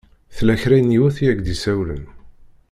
[0.35, 2.03] Tella kra n yiwet i ak-d-isawlen.